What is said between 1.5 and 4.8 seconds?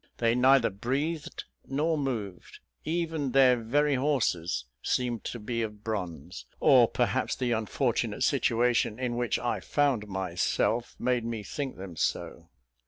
nor moved; even their very horses